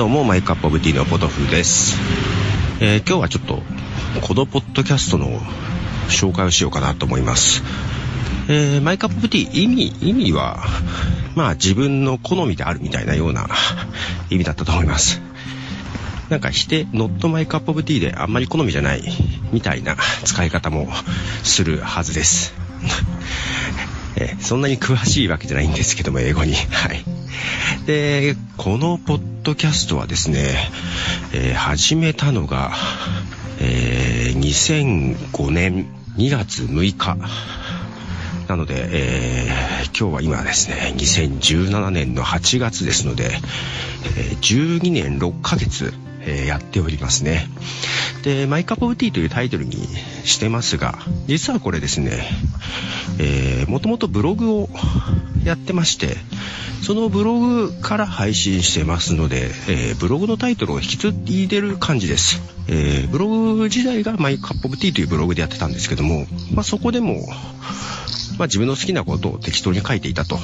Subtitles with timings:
[0.00, 1.94] どうも、 My Cup Of Teaのポトフです。
[2.80, 3.60] えー、今日はちょっと、
[4.26, 5.28] このポッドキャストの
[6.08, 7.62] 紹介をしようかなと思います。
[8.48, 10.64] えー、 My Cup Of Tea、意味、意味は、
[11.34, 13.46] まあ自分の好みであるみたいなような
[14.30, 15.20] 意味だったと思います。
[16.30, 19.02] なんかして、 not my cup of tea であんまり好みじゃない
[19.52, 20.88] みたいな使い方も
[21.42, 22.54] するはずです。
[24.16, 26.54] えー、そんなに詳しいわけじゃないんですけども、英語に。
[26.54, 27.19] はい。
[27.86, 30.70] で、このポッドキャストはですね、
[31.32, 32.72] えー、始めたのが、
[33.60, 37.16] えー、2005年2月6日。
[38.48, 43.30] なので、えー、今日は今ですね、2017年の8月ですので、
[44.16, 47.48] えー、12年6ヶ月、えー、やっておりますね。
[48.22, 49.76] で、マイカップオブティーというタイトルに
[50.24, 52.22] してますが、実はこれですね、
[53.18, 54.68] えー、もともとブログを
[55.44, 56.16] やってまして、
[56.82, 62.40] そのブログから配信してますので、えー、ブログのタイトルを引き継いでる感じです。
[62.68, 67.26] えー、ブログ時代がマイカップオブティーというブログでやってたんですけども、まあ、そこでも、
[68.38, 70.38] まあ、自分の好きなことを適当に書いていたと。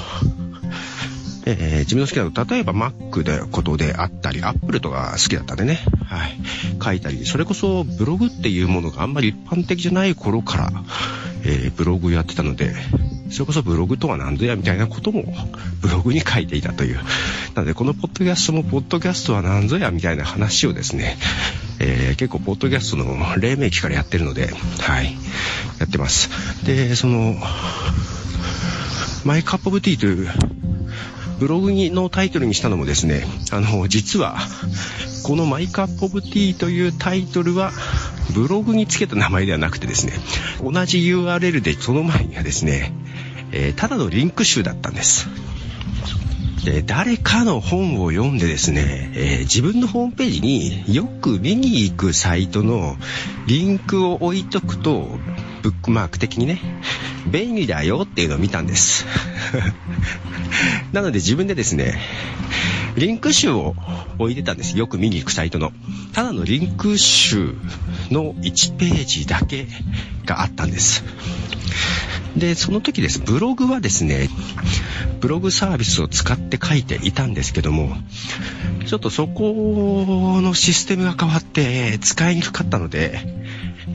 [1.49, 6.37] えー、自分の好きなこと、例えば Mac でことであったり、Apple とか好きだったんでね、はい、
[6.83, 10.73] 書いたり、それこそブログっていうものがあんまり一般的じゃない頃から、
[11.45, 12.75] えー、ブログやってたので、
[13.31, 15.25] それこそブログとは何ぞやみたいなことも
[15.81, 16.97] ブログに書いていたという。
[17.55, 21.17] なので、このポッドキャストも、ポッドキャストは何ぞやみたいな話をですね、
[21.79, 25.17] えー、結構、ポッドキャストの黎明期からやってるので、はい、
[25.79, 26.29] やってます。
[26.65, 27.37] で、その、
[29.25, 30.29] マイカップオブティーという
[31.39, 34.39] ブログにのタイトルにしたのもですね、あの、実は、
[35.23, 37.73] このマイカップオブティーというタイトルは、
[38.35, 40.15] ブログにつけた名前ではなくてですね、
[40.63, 42.93] 同じ URL でその前にはですね、
[43.53, 45.29] えー、ただのリンク集だったんです。
[46.65, 52.97] で誰かの本を読んでですね、えー、自分のホームページによく見に行くサイトの
[53.47, 55.17] リンクを置いとくと、
[55.63, 56.61] ブックマーク的にね、
[57.27, 59.07] 便利だよっていうのを見たんです。
[60.93, 62.01] なので自分でですね、
[62.97, 63.75] リンク集を
[64.19, 64.77] 置いてたんです。
[64.79, 65.73] よく見に行くサイトの。
[66.13, 67.55] ただのリンク集
[68.11, 69.67] の1ページだけ
[70.25, 71.05] があったんです。
[72.37, 73.21] で、その時です。
[73.21, 74.29] ブログはですね、
[75.21, 77.97] ブログサービスを使って書いていたんですけども、
[78.87, 83.46] ちょっとそこのシステムが変わって使いにくかったので、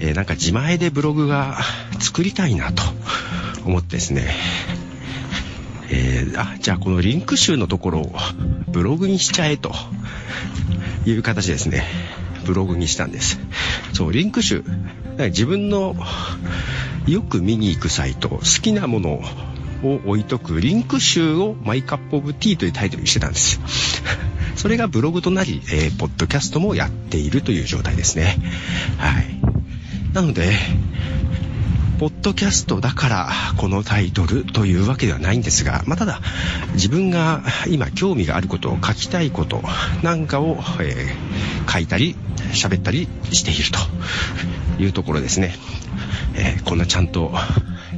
[0.02, 1.58] えー、なんか自前でブログが
[2.00, 2.84] 作りたいなと
[3.66, 4.36] 思ってですね、
[5.90, 8.12] えー、あ、じゃあこのリンク集のところを
[8.68, 9.72] ブログにしちゃえと
[11.06, 11.86] いう形ですね。
[12.46, 13.40] ブログにしたんです。
[13.94, 14.64] そう、リンク集。
[15.18, 15.96] 自分の
[17.08, 19.22] よく見に行くサイト、好きなもの
[19.84, 23.60] を置いとくリンク集をマイカップオブティーというタイトルにしてたんです。
[24.56, 28.38] それがブログとなり、えー、ポッドキャストもやっているという状態ですね。
[28.98, 29.51] はい。
[30.14, 30.58] なので、
[32.00, 36.20] ポッドキャストだからこのタイトルというわけではないんですが、まあ、ただ
[36.74, 39.62] 自分が今興味があることを書きたいこと
[40.02, 42.16] なんかを、えー、書いたり
[42.54, 43.72] 喋ったりしている
[44.78, 45.54] というところですね。
[46.34, 47.34] えー、こんなちゃんと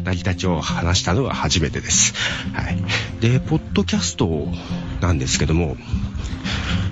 [0.04, 2.14] 成り立ちを話したのは初めてです。
[2.54, 2.78] はい。
[3.22, 4.50] で、ポッドキャスト
[5.00, 5.78] なんですけども、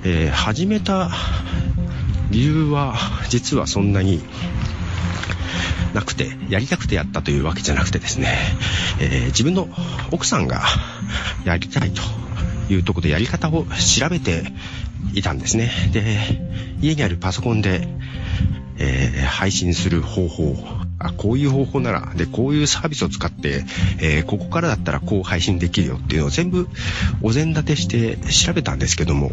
[0.03, 1.11] えー、始めた
[2.31, 2.95] 理由は
[3.27, 4.23] 実はそんなに
[5.93, 8.37] なくて、やりたくてやったというわけじゃなくてですね、
[8.99, 9.67] えー、自分の
[10.11, 10.63] 奥さんが
[11.45, 12.01] やりたいと
[12.71, 14.43] いうところでやり方を調べて
[15.13, 15.71] いたんですね。
[15.91, 16.17] で、
[16.81, 17.87] 家にあるパソコンで、
[18.77, 20.55] えー、配信する方法、
[20.97, 23.63] あ、こういう方法なら、で、こういうサービスを使って、
[23.99, 26.67] えー、ここからだったらこう配信できるよっていうのを全部
[27.21, 29.31] お膳立てして調べたんですけども、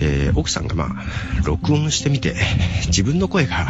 [0.00, 1.04] えー、奥さんがまあ、
[1.44, 2.34] 録音してみて、
[2.86, 3.68] 自分の声が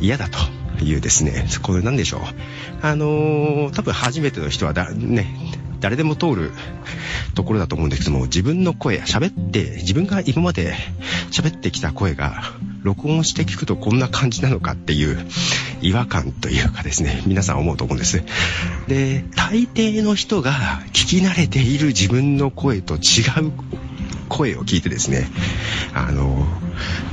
[0.00, 0.59] 嫌だと。
[0.84, 2.20] いうですね、これなんでしょう？
[2.82, 5.26] あのー、多分初めての人はだ、ね、
[5.80, 6.52] 誰でも通る
[7.34, 10.74] ところだと思うんですけども、自分の声、喋って、自分が今まで
[11.30, 12.42] 喋ってきた声が、
[12.82, 15.18] 録音して聞くとこんな感じなのかっていう
[15.82, 18.22] 違和感というかですね、皆さん思うと思うんです。
[18.88, 20.52] で、大抵の人が
[20.92, 23.52] 聞き慣れている自分の声と違う
[24.30, 25.28] 声を聞いてですね、
[25.92, 26.46] あの、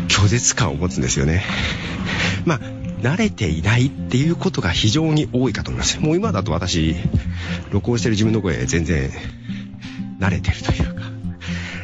[0.08, 1.44] 拒絶感を持つんですよね。
[2.46, 2.60] まあ、
[3.02, 6.00] 慣れていないっていうことが非常に多いかと思います。
[6.00, 6.96] もう今だと私、
[7.72, 9.12] 録音してる自分の声全然
[10.20, 11.02] 慣れてるというか。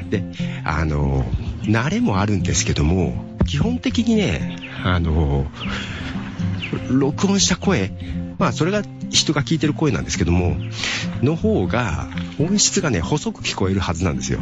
[0.09, 0.23] で、
[0.63, 1.23] あの、
[1.63, 5.45] 慣れもあるんですけども、基本的にね、あの、
[6.89, 7.91] 録音した声、
[8.39, 10.57] まあそれが人が聞いてる声なんですけども、
[11.21, 12.07] の方が
[12.39, 14.39] 音質がね、細く聞こえるはずなんですよ。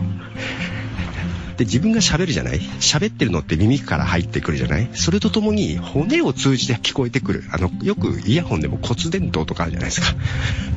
[1.58, 2.60] で、自分が喋るじゃない？
[2.80, 4.90] 喋ってるのって耳から入ってくるじゃない？
[4.94, 7.44] それとともに骨を通じて聞こえてくる。
[7.52, 10.08] あの、よくイヤホンでも骨伝導とかあるじゃないですか。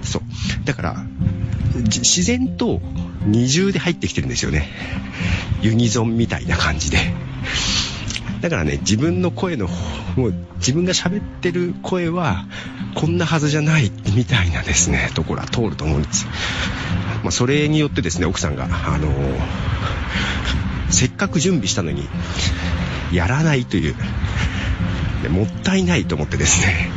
[0.03, 0.23] そう。
[0.65, 1.05] だから、
[1.75, 2.81] 自然と
[3.25, 4.69] 二重で入ってきてるんですよね。
[5.63, 6.99] ユニゾンみたいな感じで。
[8.41, 9.69] だからね、自分の声の、
[10.17, 12.45] もう自分が喋ってる声は、
[12.95, 16.27] こんなはずじゃない、みたいなですね、ところは通ると思うんです。
[17.23, 19.41] まあ、それによってですね、奥さんが、あのー、
[20.95, 22.09] せっかく準備したのに、
[23.13, 23.97] やらないという、
[25.29, 26.91] もったいないと思ってですね、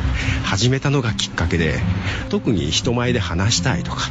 [0.44, 1.80] 始めたのがきっかけで、
[2.28, 4.08] 特に人前で話したいとか、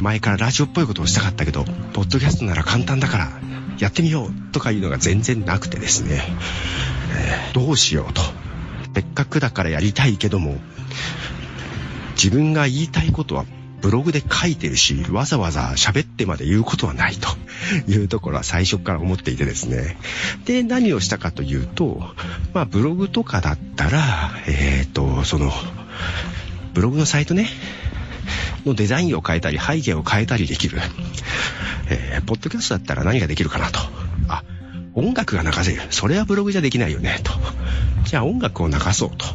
[0.00, 3.30] 前からラジオっぽいことをしたかったけど、ポッドキャストなら簡単だから、
[3.78, 6.22] やってみようとかいうのが全然なくてですね、
[7.16, 8.22] えー、どうしようと。
[8.94, 10.56] せっかくだからやりたいけども、
[12.14, 13.44] 自分が言いたいことは
[13.80, 17.28] ブログで書いてるし、わざわざ喋ってまで言うことはないと
[17.90, 19.96] いうところは最初から思っていてですね。
[20.44, 22.14] で、何をしたかというと、
[22.54, 25.52] まあブログとかだったら、えっ、ー、と、その、
[26.74, 27.48] ブログのサイトね、
[28.66, 30.80] のデザインを変えたり、背景を変えたりできる。
[31.90, 33.80] えー、ポッドキャストだったら何ができるかなと。
[34.28, 34.42] あ、
[34.94, 35.82] 音楽が流せる。
[35.90, 37.32] それはブログじゃできないよね、と。
[38.04, 39.26] じゃあ音楽を流そうと。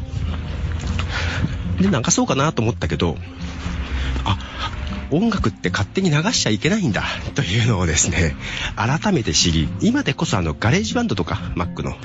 [1.82, 3.16] で、流そうかなと思ったけど、
[5.14, 8.34] 音楽って勝手に流しちゃいけないんだ、というのをですね、
[8.76, 11.96] 改めて知り、今でこそあの、 GarageBand とか、Mac の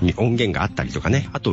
[0.00, 1.52] に音源があったりとかね、あと、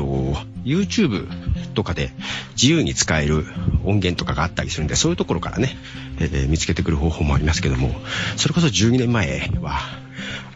[0.63, 1.27] YouTube
[1.73, 2.11] とかで
[2.55, 3.45] 自由に使える
[3.83, 5.75] 音源とかがあったりするんで、そういうところからね、
[6.19, 7.93] えー、見つけてくる方法もありますけども、
[8.37, 9.79] それこそ12年前は、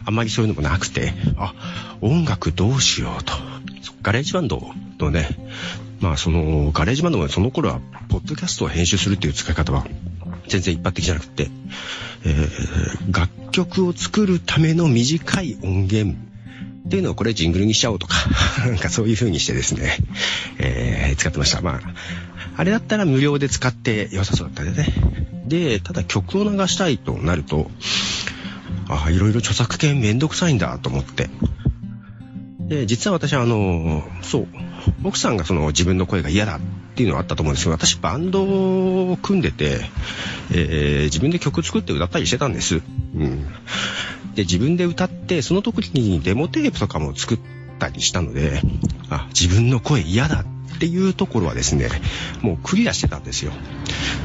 [0.04, 1.54] あんまりそういうのもなくて、あ、
[2.00, 3.34] 音楽どうしようと。
[4.02, 5.28] GarageBandのね、
[6.00, 9.86] まあその、 GarageBandもその頃は、ポッドキャストを編集するっていう使い方は、
[10.50, 11.48] 全然一般的じゃなくて、
[12.24, 16.16] えー、楽曲を作るための短い音源
[16.86, 18.16] っていうのをこれジングルにしちゃおうとか、
[18.66, 19.96] なんかそういう風にしてですね、
[20.58, 21.60] えー、使ってました。
[21.60, 21.80] まあ、
[22.56, 24.92] あれだったら無料で使って良さそうだったんでね。
[25.46, 27.70] で、ただ曲を流したいとなると、
[28.88, 31.30] ああ、いろいろ著作権めんどくさいんだと思って。
[32.60, 34.48] で、実は私はあの、そう、
[35.04, 36.60] 奥さんがその自分の声が嫌だっ
[37.00, 39.80] ていうのはあったと思うんですけど、私バンドを組んでて、
[40.52, 42.82] えー、自分で曲作って歌ったりしてたんです。
[43.14, 43.46] うん。
[44.34, 47.38] で、自分で歌って、その時にデモテープとかも作っ
[47.78, 48.60] たりしたので、
[49.08, 50.44] あ、自分の声嫌だ
[50.76, 51.88] っていうところはですね、
[52.42, 53.52] もうクリアしてたんですよ。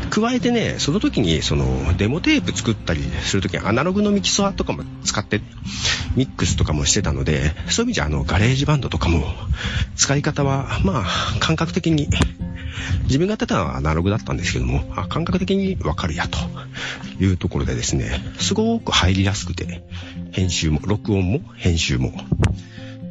[0.09, 5.41] 加えてね、その時にそのデモテープ作ったりするときアナログのミキサーとかも使って
[6.15, 9.25] ミックスとかもしてたので、そういう意味じゃあの GarageBand とかも
[9.95, 12.07] 使い方はまあ感覚的に
[13.03, 16.39] 自分がやってたのはアナログだったんですけども、感覚的にわかるやと
[17.23, 19.83] いうところでですね、すごく入りやすくて、
[20.31, 22.13] 編集も、録音も編集も。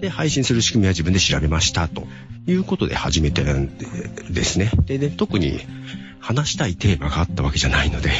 [0.00, 2.06] で、配信する仕組みは自分で調べましたと
[2.46, 3.78] いうことで始めてるん
[4.32, 4.70] ですね。
[4.86, 5.60] で、で特に
[6.20, 8.10] 話したいテーマがあったわけじゃないので、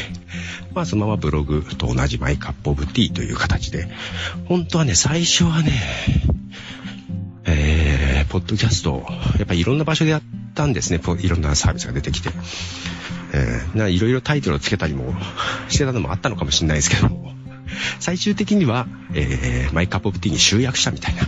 [0.75, 3.89] まあそのままブログと同じマイカップオブティーという形で、
[4.47, 5.73] 本当はね、最初はね、
[7.45, 9.05] えー、ポッドキャスト、
[9.39, 12.31] やっぱりいろんな場所でやってたんですね、いろんなサービスが出てきて。
[13.37, 15.13] えー、いろいろタイトルをつけたりも
[15.69, 17.35] してたのもあったのかもしれないですけども、
[17.99, 21.23] 最終的には、えー、マイカップオブティーに集約したみたいな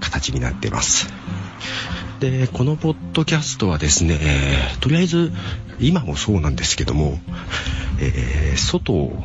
[0.00, 1.12] 形になっています。
[2.20, 4.18] で、このポッドキャストはですね、
[4.80, 5.32] とりあえず、
[5.80, 7.20] 今もそうなんですけども、
[7.98, 9.22] えー、外を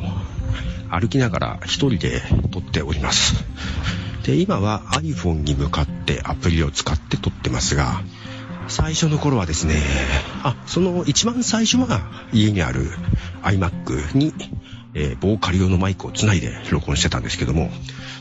[0.90, 3.44] 歩きながら一人で撮っております。
[4.24, 8.02] で、今は iPhone に向かってアプリを使って撮ってますが、
[8.68, 9.74] 最初の頃はですね、
[10.42, 12.90] あ、その一番最初は家にある
[13.42, 14.34] iMac に、
[14.94, 17.70] えー、ボーカル用のマイクをつないで録音してたんですけども、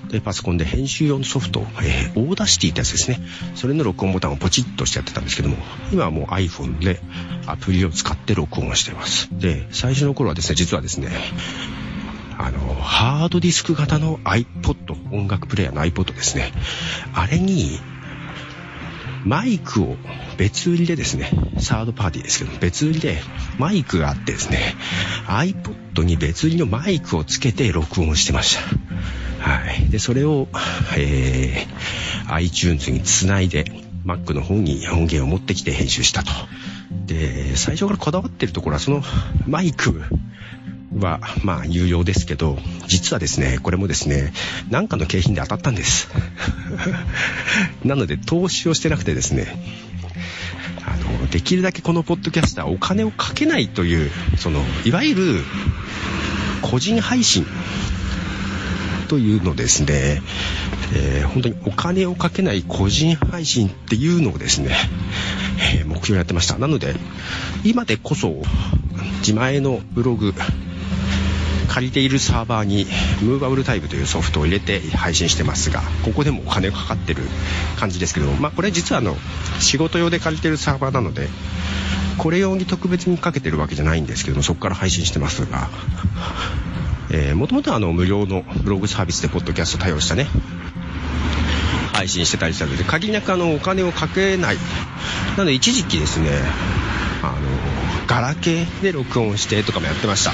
[0.09, 3.19] で、パソコンで編集用のソフト、えー、 Audacity ってやつですね。
[3.55, 5.57] それの録音ボタンをポチッとしてやってたんですけども、
[5.91, 7.01] 今はもう iPhone で
[7.45, 9.29] アプリを使って録音をしています。
[9.31, 11.09] で、最初の頃はですね、実はですね、
[12.37, 16.53] あの、ハードディスク型の iPod、音楽プレイヤーの iPod ですね。
[17.13, 17.79] あれに、
[19.27, 19.97] マイクを
[20.37, 21.29] 別売りでですね、
[21.59, 23.19] サードパーティーですけど、別売りで
[23.59, 24.73] マイクがあってですね、
[25.27, 29.49] iPod に別売りのマイクをつけて録音してました。
[29.49, 29.89] はい。
[29.89, 30.47] で、それを、
[30.97, 33.65] えー、iTunes につないで、
[34.05, 36.31] Mac の方に音源を持ってきて編集したと。
[37.05, 39.03] で、最初からこだわってるところは、その
[39.45, 40.03] マイク
[40.99, 44.33] は、まあ、有用ですけど、実はですね、これもですね、
[44.69, 46.09] なんかの景品で当たったんです。
[47.83, 49.55] なので、投資をしてなくてですね、
[50.85, 55.43] あの、できるだけこのポッドキャスターお金をかけないという、その、いわゆる、
[56.61, 57.45] 個人配信
[59.07, 60.21] というのですね、
[60.93, 64.75] えー、本当にお金をかけない個人配信っていうのをですね、
[65.79, 66.57] えー、目標にやってました。
[66.57, 66.95] なので、
[67.63, 68.41] 今でこそ
[69.19, 70.33] 自前のブログ、
[71.77, 72.87] 借りているサーバーに
[73.21, 77.21] ムーバブルタイプというソフトを入れて配信してますが、ここでもお金がかかってる
[77.79, 79.15] 感じですけど、まあこれ実はあの、
[79.59, 81.29] 仕事用で借りてるサーバーなので、
[82.17, 85.69] これ用に特別にかけてるわけじゃないんですけども、そこから配信してますが、
[87.35, 90.25] もともとあの、無料のブログサービスでポッドキャスト対応したね、
[91.93, 94.57] 配信してたりしたので、限りなくあの、お金をかけない。
[95.37, 96.31] なので一時期ですね、
[97.21, 97.35] あの、
[98.07, 100.31] ガラケーで録音してとかもやってました。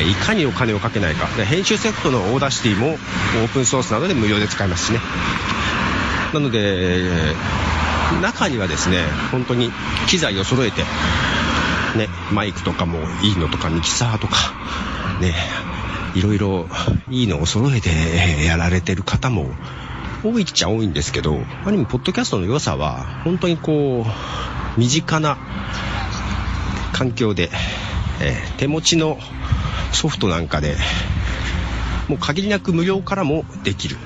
[0.00, 1.26] え、いかにお金をかけないか。
[1.36, 5.00] で編集ソフトの Audacity もオープンソースなので無料で使えますしね。
[6.32, 7.34] なので、
[8.20, 9.70] 中にはですね、本当に
[10.08, 10.82] 機材を揃えて、
[11.96, 14.36] ね、マイクとかもいいのとか、ミキサーとか、
[15.20, 15.34] ね、
[16.14, 16.66] いろいろ
[17.10, 17.90] いいのを揃えて
[18.44, 19.50] やられてる方も
[20.24, 25.36] 多いっちゃ多いんですけど、ある意味、ポッドキャストの良さは、本当にこう、身近な
[26.92, 27.50] 環境で、
[28.20, 29.18] えー、手持ちの
[29.92, 30.76] ソフトなんかで、
[32.08, 33.96] もう限りなく無料からもできる。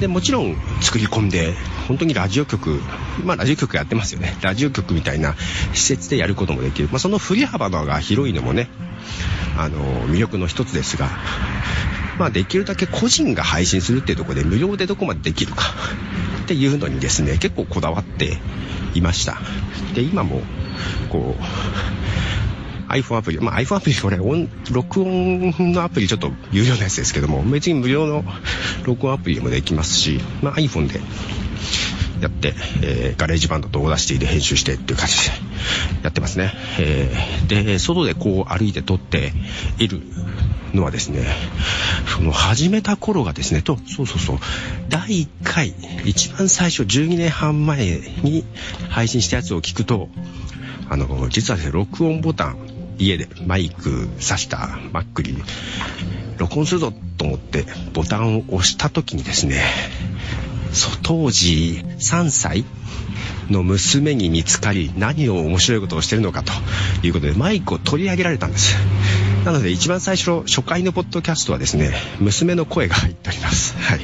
[0.00, 1.54] で、もちろん作り込んで、
[1.88, 2.80] 本当にラジオ局、
[3.24, 4.36] まあラジオ局やってますよね。
[4.42, 5.34] ラジオ局みたいな
[5.72, 6.88] 施設でやることもできる。
[6.90, 8.68] まあその振り幅が広いのもね、
[9.56, 11.08] あの、魅力の一つですが、
[12.18, 15.62] まあできるだけ個人が配信するっていうところで無料でどこまでできるか
[16.42, 18.38] っていうのにですね、結構こだわって
[18.94, 19.38] いました。
[19.94, 20.42] で、今も、
[21.10, 21.42] こう、
[22.88, 24.18] iPhone アプリ、まあ、iPhone アプリ、これ、
[24.70, 28.24] 録音のアプリちょっと有料なやつですけども、別に無料の
[28.84, 31.00] 録音アプリもできますし、まあ、iPhone で
[32.20, 35.34] やって、えー、 GarageBandと Audacity で編集してっていう感じで
[36.02, 36.52] やってますね。
[36.78, 39.32] えー、で、外でこう歩いて撮って
[39.78, 40.00] いる
[40.72, 41.26] のはですね、
[42.06, 44.38] その始めた頃がですね、と、そうそうそう、
[44.88, 45.74] 第1回、
[46.04, 48.44] 一番最初12年半前に
[48.88, 50.08] 配信したやつを聞くと、
[50.88, 52.56] あの、実はですね、録音ボタン、
[52.98, 54.56] 家でマイク挿した
[54.92, 55.42] Mac に
[56.38, 59.62] 録音するぞと思ってボタンを押した時にですね、
[61.02, 62.64] 当時3歳
[63.50, 66.52] の娘に見つかり何を面白いことをしてるのかと
[67.06, 68.76] いうことでマイクを取り上げられたんです。
[69.44, 73.76] なので一番最初の、初回のポッドキャストはですね、娘の声が入っております。
[73.78, 74.00] はい。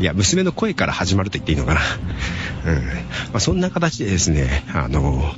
[0.00, 1.80] いや、娘の声から始まると言っていいのかな。
[2.66, 2.84] うん。
[2.84, 2.90] ま
[3.34, 5.32] あ、そんな形でですね、あの、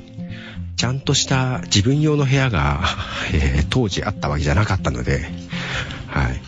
[0.76, 2.83] ちゃんとした自分用の部屋が、
[3.33, 5.26] えー、当時あったわけじゃなかったので、
[6.06, 6.40] はい。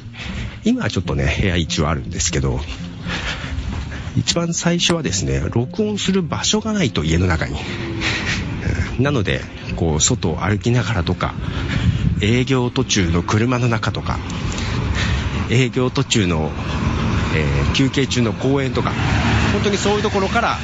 [0.64, 2.60] 今はちょっとね、部屋一応あるんですけど、
[4.18, 7.56] 一番最初はですね、録音する場所がないと家の中に。
[9.00, 9.42] なので、
[9.76, 11.32] こう、外を歩きながらとか、
[12.20, 14.18] 営業途中の車の中とか、
[15.48, 16.52] 営業途中の、
[17.34, 18.92] えー、休憩中の公園とか、
[19.52, 20.58] 本当にそういうところから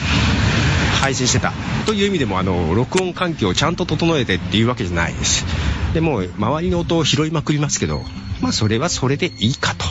[1.04, 1.52] 配信してた。
[1.86, 5.44] という意味でもあの録音環境をちゃんと整えてっていうわけじゃないです。
[5.92, 8.02] でも周りの音を拾いまくりますけど
[8.40, 9.84] まあそれはそれでいいかと。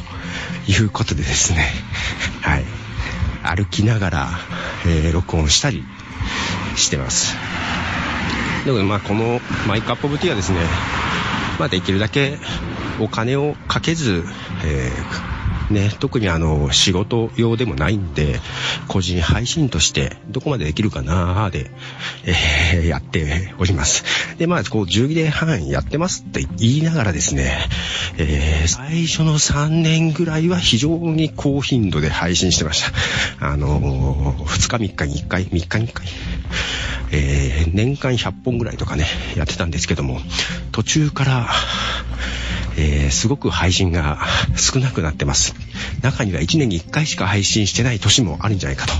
[0.67, 1.69] いうことでですね。
[2.41, 2.63] はい。
[3.43, 4.29] 歩きながら、
[4.85, 5.83] えー、録音したり
[6.75, 7.35] してます。
[8.65, 10.59] でもまあこのマイクアップオブティはですね
[11.59, 12.37] まあできるだけ
[13.01, 14.23] お金をかけず、
[14.63, 15.32] えー
[15.73, 18.39] ね、特にあの、仕事用でもないんで、
[18.87, 21.71] 個人配信としてどこまでできるかなーで、
[22.25, 24.03] えー、やっております。
[24.37, 27.57] で、まあ、こう、12年半やってますって言いながらですね、
[28.17, 32.83] えー、最初の3年ぐらいは非常に高頻度で配信してまし
[33.39, 33.47] た。
[33.47, 36.07] あのー、2日3日に1回、3日に1回。
[37.11, 40.19] えー、年間100本ぐらいとかね、やってたんですけども、
[40.71, 41.49] 途中から、
[42.77, 44.19] えー、すごく配信が
[44.55, 45.55] 少なくなってます。
[46.01, 48.93] 中には1年に1回しか配信してない年もあるんじゃないかと。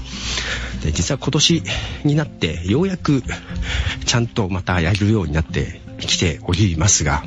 [0.84, 1.64] で、実は今年
[2.04, 3.24] になってようやく
[4.06, 7.24] ちゃんとまたやるようになってきておりますが、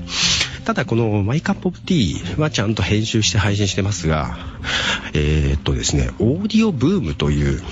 [0.67, 4.37] ただこのマイカップオブティーはちゃんと編集して配信してますが、
[5.15, 7.63] えー、っとですね、オーディオブームという、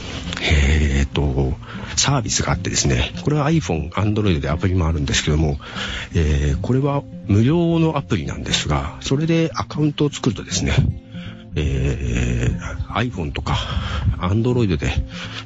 [0.41, 1.55] えー、っと、
[1.97, 5.59] サービスがあってですね、これは iPhone、Android でアプリもあるんですけども、
[6.15, 10.73] えー、これは無料のアプリなんですが、それでアカウントを作るとですね、
[11.57, 13.57] えー、iPhone とか
[14.21, 14.93] Android で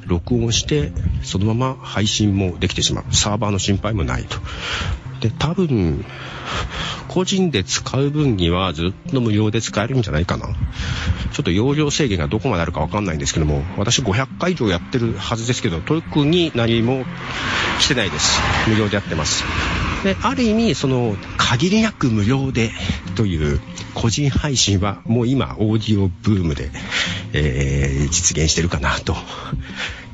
[0.05, 0.91] 録音して、
[1.23, 3.15] そのまま配信もできてしまう。
[3.15, 4.37] サーバーの心配もないと。
[5.19, 6.05] で、多分、
[7.07, 10.47] 個人で使う分にはずっと無料で使えるんじゃないかな。
[11.33, 17.03] ちょっと容量制限がどこまであるかわかんないんですけども、私500回以上やってるはずですけど、特に何も
[17.79, 18.39] してないです。
[18.67, 19.43] 無料でやってます。
[20.03, 22.71] で、ある意味、その、限りなく無料で
[23.15, 23.59] という
[23.95, 26.69] 個人配信はもう今オーディオブームで、
[27.33, 29.15] えー、実現してるかなと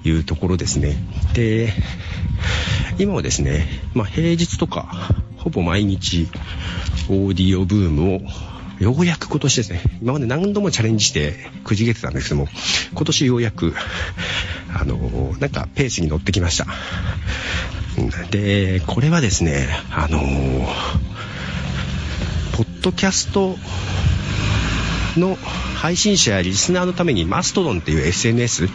[0.04, 0.96] いうところですね。
[1.34, 1.74] で、
[2.98, 6.28] 今はですね、まあ、平日とかほぼ毎日
[7.10, 8.20] オーディオブームを
[8.80, 11.34] ようやく今年ですね、今まで何度もチャレンジして
[11.64, 12.48] くじけてたんですけども、
[12.94, 13.74] 今年ようやく、
[14.74, 16.68] あの、なんかペースに乗ってきました。
[18.32, 20.20] で、これはですね、あの、
[22.58, 23.58] ポッドキャスト
[25.20, 25.36] の
[25.76, 28.70] 配信者やリスナーのためにマストドンっていう SNS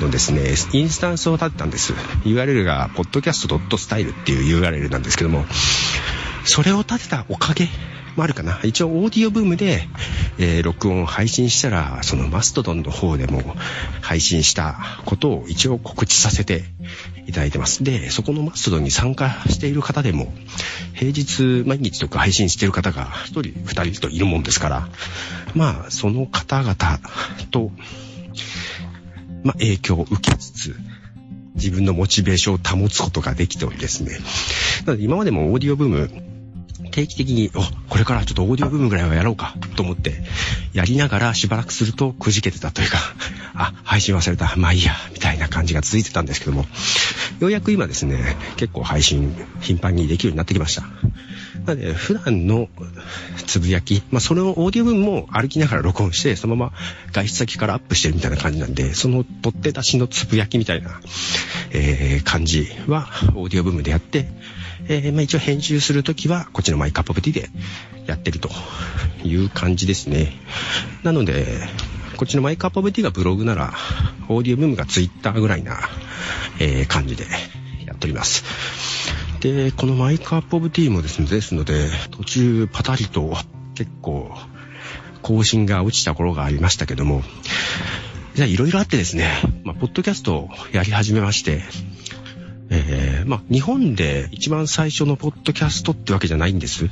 [0.00, 1.92] のですね、インスタンスを立てたんです。
[2.24, 5.44] URL が podcast.style っていう URL なんですけども、
[6.44, 7.68] それを立てたおかげ
[8.16, 8.60] もあるかな。
[8.62, 9.88] 一応オーディオブームで、
[10.38, 13.42] えー、録音配信したら、そのマストドンの方でも
[14.00, 16.64] 配信したことを一応告知させて
[17.26, 17.84] いただいてます。
[17.84, 20.32] で、そこのマストドンに参加している方でも、
[20.94, 24.88] 平日毎日とか配信している方が1人、2人といるもんですから、
[25.54, 26.74] まあ、その方々
[27.50, 27.70] と、
[29.44, 30.76] まあ、影響を受けつつ、
[31.54, 34.12] 自分のモチベーションを保つことができておりですね。
[34.86, 36.27] なので今までもオーディオブーム
[36.88, 40.14] 定期的に、お、これからちょっとオーディオ部分ぐらいはやろうかと思って、
[40.72, 42.98] やりながらしばらくするとくじけてたというか、
[43.54, 46.66] あ、配信忘れた、まあいいや、みたいな感じが続いてたんですけども、
[47.40, 50.82] ようやく今ですね、結構配信頻繁にできるようになってきました。
[51.66, 52.68] なので、普段の
[53.46, 56.72] つぶやき、まあその Audioboomも歩きながら録音して、そのまま
[57.12, 61.00] 外出先からアップしてるみたいな感じなんで、その取って出しのつぶやきみたいな、
[61.70, 64.28] えー、感じは Audioboomでやって、
[64.88, 67.50] えー、まあ、一応編集するときは、こっちの My Cup Of Tea で
[68.06, 68.50] やってると
[69.22, 70.32] いう感じですね。
[71.02, 71.68] なので、
[72.16, 73.74] こっちの My Cup Of Teaがブログなら、
[74.28, 75.78] Audioboom がツイッターぐらいな、
[76.58, 77.26] えー、感じで
[77.86, 78.44] やっております。
[79.40, 83.36] で、この My Cup Of Teaもですね、ですので、途中パタリと
[83.74, 84.34] 結構
[85.22, 87.22] 更新が落ちた頃がありましたけども、
[88.34, 89.30] じゃあいろいろあってですね、
[89.64, 91.62] まあ、ポッドキャストをやり始めまして、
[92.70, 96.88] えー、まあ、日本で一番最初のポッドキャストってわけじゃないんです。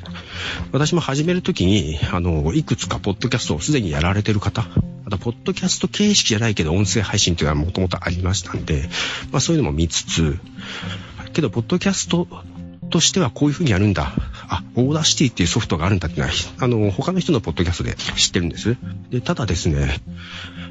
[0.73, 4.67] 私も始めるときに、あの、いくつかポッドキャストをすでにやられてる方、
[5.07, 8.89] あと、ポッドキャスト形式じゃないけど、音声配信っていうのはもともとありましたんで、
[9.31, 10.39] まあ、そういうのも見つつ、
[11.33, 12.27] けど、ポッドキャスト
[12.91, 14.13] としてはこういう風にやるんだ。
[14.49, 18.77] あ、 Audacity っていうソフトがあるんだってのは、あの、他の人のポッドキャストで知ってるんです。
[19.11, 20.01] で、ただですね、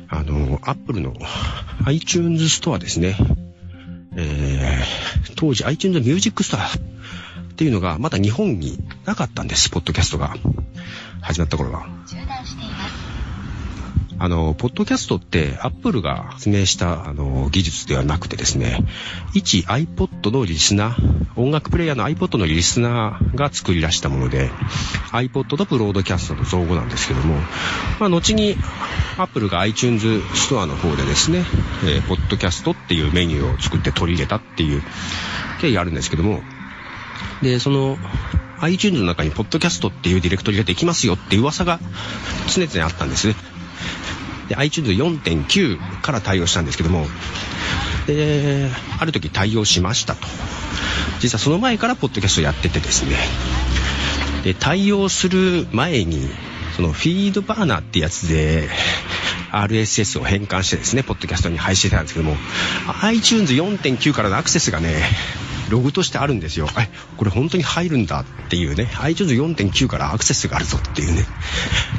[0.08, 1.14] あの、アップルの
[1.86, 3.18] iTunes ストアですね。
[4.16, 10.36] えー、当時 iTunes Music Store っていうのがまだ日本になかったんです、ポッドキャストが。
[11.22, 11.88] 始まった頃は。
[14.18, 18.80] あの、ポッドキャストって Apple が発明したあの技術ではなくてですね、
[19.34, 24.50] 一 iPod のリスナー、音楽プレイヤーの iPod のリスナーが作り出したもので、
[25.12, 27.36] iPod とブロードキャストの造語なんですけども、
[28.00, 28.56] まあ、後に
[29.18, 31.40] Apple が iTunes ストアの方でですね、
[31.84, 34.82] えー、ポッドキャストっていうメニューを作って取り入れたっていう
[35.60, 36.42] 経緯があるんですけども、
[37.42, 37.98] で、その
[38.60, 41.80] iTunes の中にポッドキャストっていうディレクトリができますよって噂が
[42.48, 43.36] 常々あったんですね。
[44.50, 47.08] で、iTunes 4.9から対応したんですけども、
[48.08, 48.70] で、
[49.00, 50.28] ある時対応しましたと。
[51.20, 53.18] 実はその前からポッドキャストやっててですね、
[54.44, 56.30] で、対応する前に、
[56.76, 58.70] そのフィードバーナーってやつで、
[59.52, 62.36] RSS を変換してですね、ポッドキャストに配信してたんですけども、
[63.02, 65.04] iTunes 4.9からのアクセスがね、
[65.70, 66.68] ログとしてあるんですよ。
[66.78, 71.26] え、これ本当に入るんだっていうね、iTunes 4.9からアクセスがあるぞっていうね、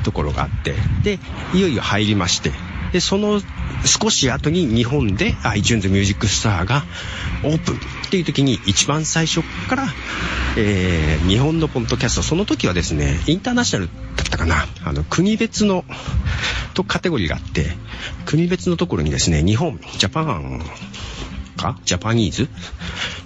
[0.04, 1.18] ところがあって、で、
[1.54, 2.52] いよいよ入りまして、
[2.92, 3.40] で、その
[3.84, 6.84] 少し後に日本で iTunes Music Store が
[7.44, 7.78] オープンっ
[8.10, 9.86] ていう時に一番最初から、
[10.56, 15.84] えー、日本のポッドキャスト、その時はですね、インターナショナルだったかな、あの、国別の、
[16.74, 17.66] とカテゴリーがあって、
[18.24, 20.62] 国別のところにですね、日本、ジャパン、
[21.56, 21.78] か？
[21.84, 22.48] ジャパニーズ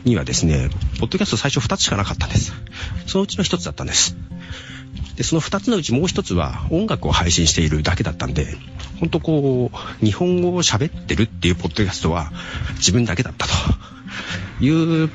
[0.05, 2.53] にはですね、ポッドキャスト最初2つしかなかったんです。
[3.07, 4.17] そのうちの1つだったんです。
[5.17, 8.57] で、その2つのうちもう1つは音楽を配信しているだけだったんで、
[9.01, 12.33] ほんとこう、日本語を喋ってるっていうポッドキャストは
[12.77, 13.53] 自分だけだったと
[14.65, 15.11] いう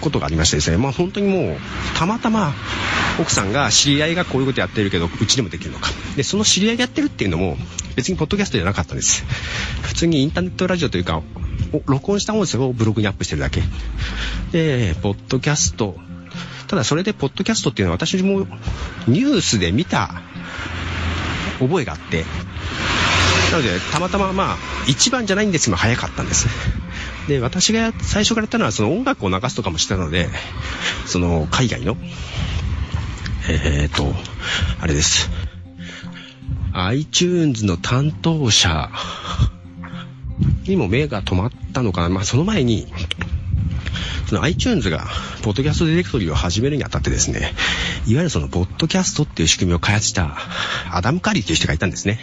[0.00, 1.56] ことがありましてですね、まあ本当にもう、
[1.96, 2.52] たまたま
[3.18, 5.90] 奥さんが知り合いがこういうことやってるけど、うちでもできるのか。
[6.16, 7.56] で、その知り合いがやってるっていうのも、
[7.96, 9.24] 別にポッドキャストじゃなかったんです。
[9.82, 11.22] 普通にインターネットラジオというか、
[11.86, 13.62] 録音した音声をブログにアップしてるだけ。
[14.52, 15.96] で、ポッドキャスト。
[16.66, 18.46] ただそれで、ポッドキャストっていうのは私も
[19.06, 20.22] ニュースで見た
[21.58, 22.24] 覚えがあって、
[23.52, 24.56] なので、たまたままあ、
[24.88, 26.48] 一番じゃないんですけど、早かったんです。
[27.28, 30.28] で、私が最初からやったのは、その音楽を流すとかもしたので、
[31.06, 31.96] その、海外の、
[33.48, 34.14] えーと、
[34.80, 35.30] あれです。
[36.72, 38.90] iTunes の担当者
[40.70, 42.08] にも目が止まったのかな。
[42.08, 42.86] まあ、その前に、
[44.26, 45.06] その iTunes が、
[45.42, 47.52] ポッドキャストディレクトリを始めるにあたってですね、
[48.06, 50.38] いわゆるその、ポッドキャストっていう仕組みを開発した、
[50.90, 52.18] アダム・カリーという人がいたんですね。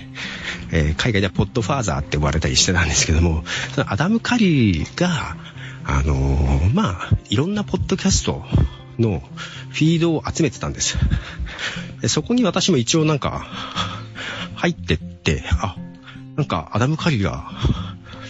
[0.72, 5.38] えー、海外ではポッドファーザーって呼ばれたりしてたんですけども、そのアダム・カリーが、
[5.84, 8.44] あのー、まあ、いろんなポッドキャスト
[8.98, 9.22] の
[9.70, 10.98] フィードを集めてたんです。
[12.02, 13.46] でそこに私も一応なんか、
[14.56, 15.76] 入ってって、あ、
[16.36, 17.52] なんかアダム・カリーが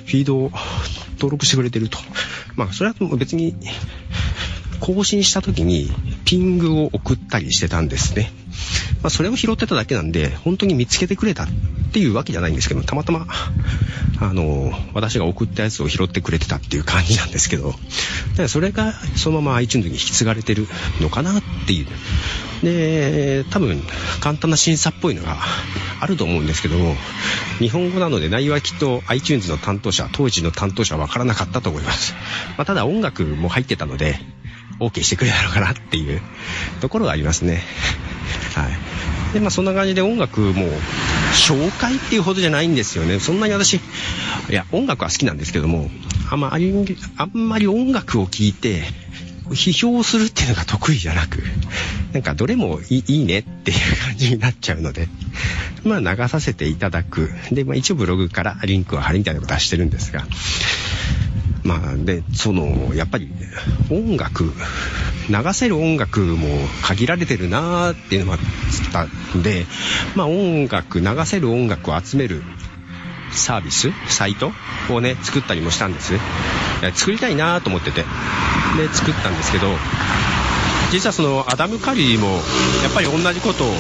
[0.06, 0.52] フィードを
[1.16, 1.98] 登録してくれてると。
[2.56, 3.56] まあ、それは別に、
[4.80, 5.92] 更新した時に
[6.26, 8.32] ピングを送ったりしてたんですね。
[9.04, 11.48] まあ、それを拾ってただけなんで、本当に見つけてくれたっ
[11.94, 13.28] ていうわけじゃないんですけど、たまたま、
[14.20, 17.74] あの、私が送ったやつを拾ってくれてたっていう感じなんですけど、
[18.38, 20.68] だそれがそのまま iTunes に引き継がれてる
[21.02, 21.88] のかなっていう。
[22.64, 23.82] で、多分、
[24.20, 25.38] 簡単な審査っぽいのが
[26.00, 26.96] あると思うんですけども、
[27.60, 32.14] 日本語なので内容はきっと iTunes の担当者、当時の担当者はわからなかったと思います。
[32.58, 34.20] まあ、ただ音楽も入ってたので、
[34.80, 36.22] OK してくれたのかなっていう
[36.80, 37.64] ところがありますね。
[38.56, 39.34] はい。
[39.34, 40.68] で、まあそんな感じで音楽も
[41.34, 43.20] 紹介っていうほどじゃないんですよね。
[43.20, 43.80] そんなに私、い
[44.50, 45.90] や、音楽は好きなんですけども、
[46.30, 46.74] あんまり、
[47.18, 48.84] あんまり音楽を聴いて、
[49.50, 51.44] 批評するっていうのが得意じゃなく、
[52.14, 55.08] なんかどれもいいねっていう感じになっちゃうので、
[55.84, 57.32] まあ流させていただく。
[57.52, 60.26] で、まあ一応ブログからリンクを貼るみたいなことはしてるんですが、
[61.64, 63.32] まあ、で、その、やっぱり、
[63.90, 64.52] 音楽、
[65.30, 66.48] 流せる音楽も
[66.84, 68.40] 限られてるなーっていうのもあっ
[68.92, 69.04] た
[69.38, 69.66] んで、
[70.16, 72.42] まあ音楽、流せる音楽を集める
[73.32, 74.52] サービス、サイト
[74.90, 76.14] をね、作ったりもしたんです。
[76.96, 78.02] 作りたいなーと思ってて。
[78.78, 79.68] で、作ったんですけど、
[80.92, 82.28] 実はそのアダム・カリーも、
[82.84, 83.76] やっぱり同じことを考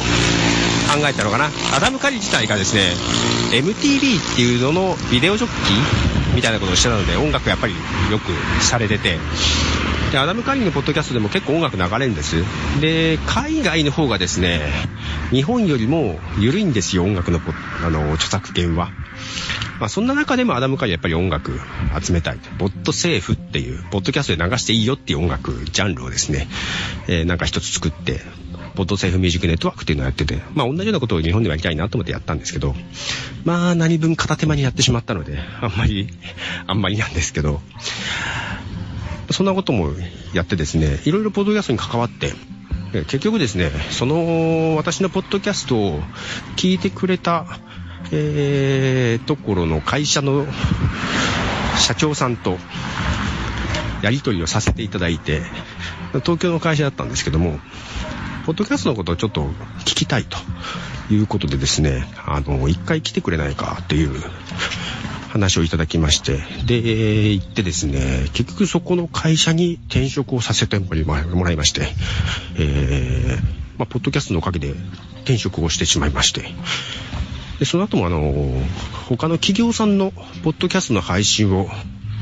[1.07, 1.49] えたのかな。
[1.75, 2.93] アダム・カリー自体がですね、
[3.51, 8.31] MTV っていうののビデオジョッキーみたいなことをしてたので、音楽やっぱりよく
[8.63, 9.17] されてて、
[10.11, 12.43] で、アダム・カリーのポッドキャストでも結構音楽流れるんです。
[12.81, 14.61] で、海外の方がですね、
[15.31, 17.39] 日本よりも緩いんですよ、音楽の
[17.85, 18.91] あの、著作権は。
[19.79, 21.59] まあ、そんな中でもアダム・カリーやっぱり音楽
[21.99, 22.39] 集めたい。
[22.59, 26.47] ボットセーフっていう、ポッドキャストで流していいよっていう音楽ジャンルをですね、
[27.07, 28.21] えー、なんか一つ作って、
[28.81, 32.73] ポッドセーフミュージックネットワークっていうのをやってて、まあ同じようなことを日本ではやりたいなと思ってやったんですけど、
[33.45, 36.09] まあ何分片手間にやってしまったので、あんまり、
[36.65, 37.61] あんまりなんですけど、
[39.29, 39.91] そんなことも
[40.33, 42.33] やってですね、いろいろポッドキャストに関わって、
[42.91, 46.01] 結局ですね、その私のポッドキャストを
[46.55, 47.45] 聞いてくれた、
[48.11, 50.47] えー、ところの会社の
[51.77, 52.57] 社長さんと
[54.01, 55.43] やり取りをさせていただいて、
[56.21, 57.59] 東京の会社だったんですけども、
[58.51, 59.45] ポッドキャストのことをちょっと
[59.85, 60.37] 聞きたいと
[61.09, 64.11] いうことでですね、あの、一回来てくれないかという
[65.29, 70.93] 話をいただきまして、で、行ってですね、結局そこの会社に転職をさせても
[71.45, 71.87] らいまして、
[72.57, 73.41] えー、
[73.77, 74.71] まあ、ポッドキャストのおかげで
[75.21, 76.41] 転職をしてしまいまして、
[77.59, 78.33] で、その後もあの、
[79.07, 80.11] 他の企業さんの
[80.43, 81.69] ポッドキャストの配信を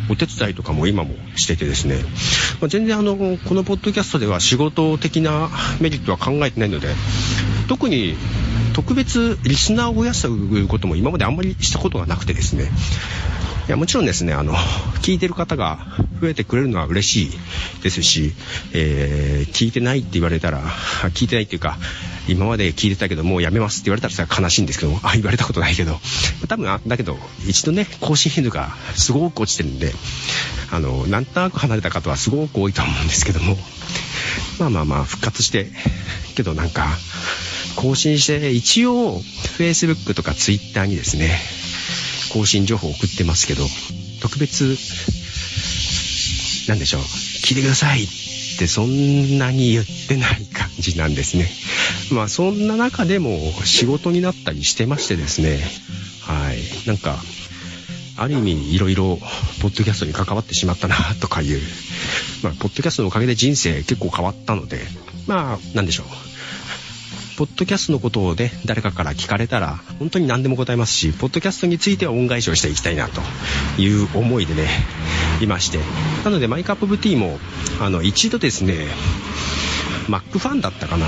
[0.10, 2.00] お手伝いとかも今もしててですね、
[2.60, 6.88] まあ、全然あの、このポッドキャストでは仕事的なメリットは考えてないので、
[7.68, 8.16] 特に
[8.80, 12.72] 特別リスナーを増やすということも今まであんまりしたことがなくてですね、
[13.68, 14.54] いや、もちろんですね、あの、
[15.02, 15.86] 聞いてる方が
[16.22, 18.32] 増えてくれるのは嬉しいですし、
[18.72, 20.62] えー、聞いてないって言われたら、
[21.10, 21.78] 聞いてないっていうか、
[22.30, 26.00] 今まで聞いてたけどもうやめますって言われたらさ悲しいんですけど、あ、言われたことないけど、
[26.48, 27.18] 多分あ、だけど、
[27.50, 29.92] 一度ね、更新頻度がすごく落ちてるんで、
[30.72, 33.58] あの、なんとなく離れた方はすごく多いと思うんですけども、
[34.58, 35.68] まあまあまあ、復活して、
[36.36, 36.88] けどなんか、
[37.80, 39.22] 更新して、一応、
[39.58, 41.40] Facebook とか Twitter にですね、
[42.34, 43.66] 更新情報を送ってますけど、
[44.22, 44.78] 特別、
[46.68, 48.08] なんでしょう、聞いてくださいっ
[48.60, 51.50] てそんなに言ってない感じなんですね。
[52.12, 55.60] まあそんな中でも仕事になったりしてましてですね、
[56.22, 57.18] はい、なんか、
[58.18, 59.18] ある意味いろいろ
[59.62, 61.62] ポッドキャストに関わってしまったなとかいう、
[62.44, 64.82] まあポッドキャストのおかげで人生結構変わったので、
[65.28, 66.29] まあなんでしょう。
[67.40, 73.22] ポッドキャストのことをね、誰かから聞かれたら、本当に何でも答えますし、ポッドキャストについては恩返しをしていきたいなと
[73.82, 74.68] いう思いでね、
[75.40, 75.80] いまして。
[76.26, 77.40] なので、マイカップオブティーも、
[77.80, 78.88] あの、一度ですね、
[80.10, 81.08] マックファンだったかな。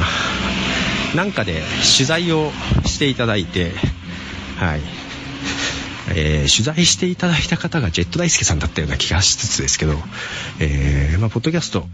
[1.17, 1.63] なんかで
[1.97, 2.53] 取材を
[2.85, 3.73] していただいて、
[4.55, 4.81] はい。
[6.15, 9.97] えー、取材していただいた方がジェット大輔さんだったような気がしつつですけど、
[10.59, 11.89] えー、まあ、ポッドキャスト、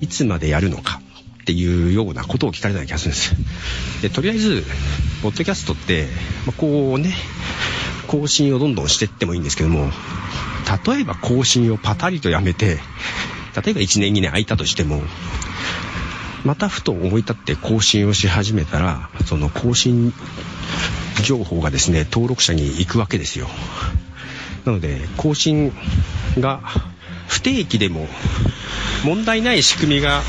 [0.00, 1.02] いつまでやるのか、
[1.46, 4.02] っていうようなことを聞かれたような気がするんです。
[4.02, 4.64] で、とりあえず、
[5.22, 6.08] ポッドキャストって、
[6.44, 7.14] まあ、こうね、
[8.08, 9.92] 更新をどんどんしていってもいいんですけども、
[10.84, 12.80] 例えば更新をパタリとやめて、
[13.64, 15.00] 例えば1年2年空いたとしても、
[16.44, 20.12] またふと思い立って更新をし始めたら、その更新
[21.22, 23.46] 情報がですね、登録者に行くわけですよ。
[24.64, 25.72] なので、更新
[26.40, 26.60] が
[27.28, 28.08] 不定期でも
[29.04, 30.22] 問題ない仕組みが、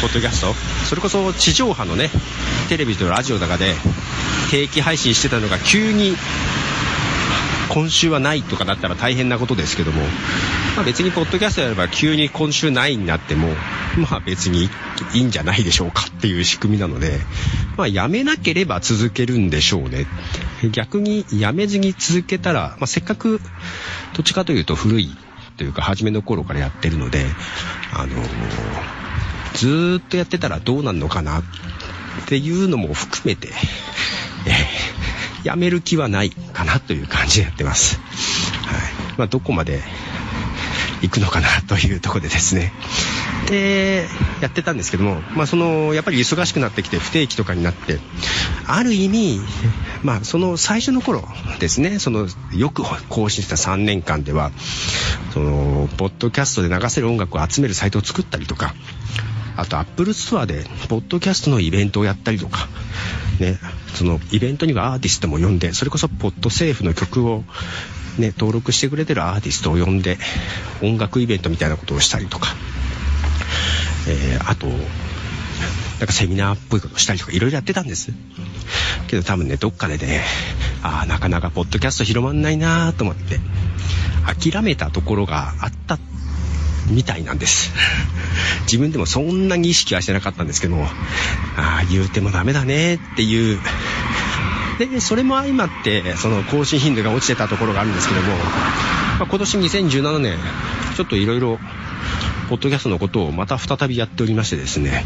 [0.00, 0.54] ポッドキャスト、
[0.86, 2.10] それこそ地上波のね、
[2.68, 3.74] テレビとラジオとかで
[4.50, 6.16] 定期配信してたのが急に
[7.68, 10.02] 今週はないとかだったら大変なことですけども、
[10.76, 13.48] まあ、別にポッドキャストやれば急に今週ないになっても、
[13.98, 14.68] まあ別に
[15.14, 17.18] いいんじゃないでしょうかっていう仕組みなので、
[17.76, 20.06] まあやめなければ続けるんでしょうね。
[20.72, 23.40] 逆にやめずに続けたら、まあせっかく
[24.14, 25.16] どっちかというと古い
[25.56, 27.24] というか初めの頃からやってるので、
[27.92, 28.22] あの、
[29.54, 31.42] ずーっとやってたらどうなるのかなっ
[32.26, 33.48] ていうのも含めて、
[34.46, 38.00] えー、やめる気はないかなという感じでやってます。
[38.66, 38.80] はい。
[39.16, 39.82] まあ、どこまで
[41.02, 42.72] 行くのかなというとこでですね。
[43.48, 44.08] で、
[44.40, 47.98] やってたんですけども、まあ、その、やっぱり忙しくなってきて不定期とかになって、
[48.66, 49.40] ある意味、
[50.04, 51.24] まあ、その最初の頃
[51.60, 54.52] ですね、その、よく更新した3年間では、
[55.32, 58.74] その、ポッドキャストで流せる音楽を集めるサイトを作ったりとか、
[59.56, 62.68] あと、アップルストアで、ポッドキャストのイベントをやったりとか、
[63.40, 63.58] ね、
[63.94, 67.42] そのイベントにはアーティストも呼んで、それこそ podsafe の曲を
[68.18, 70.18] ね、登録してくれてるアーティストを呼んで、
[70.82, 72.54] 音楽イベントみたいなことをしたりとか、
[74.06, 74.66] えー、あと、
[75.98, 78.12] なんかセミナーっぽいことしたりとかいろいろやってたんです。
[79.08, 80.24] けど多分ね、どっかでね、
[80.82, 83.40] ああ、なかなかポッドキャスト広まんないなと思って、
[84.26, 85.98] 諦めたところがあった
[86.88, 87.72] みたいなんです。
[88.62, 90.86] 自分でもそんなに意識はしてなかったんですけども、
[91.56, 93.58] ああ、言うてもダメだねっていう
[94.78, 98.34] で、それも相まって、その更新頻度が落ちてたところがあるんですけども、ま
[99.20, 100.38] あ、今年2017年、
[100.96, 101.58] ちょっといろいろ、
[102.48, 105.04] ポッドキャストのことをまた再びやっておりましてですね、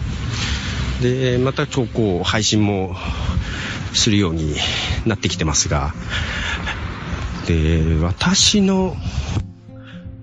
[1.03, 2.97] で、またちょこう、配信も
[3.93, 4.55] するように
[5.07, 5.95] なってきてますが、
[7.47, 8.97] で、私の